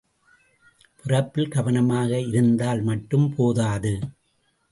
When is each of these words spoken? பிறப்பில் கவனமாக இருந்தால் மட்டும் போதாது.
பிறப்பில் 1.03 1.47
கவனமாக 1.47 2.19
இருந்தால் 2.19 2.81
மட்டும் 2.81 3.33
போதாது. 3.35 3.93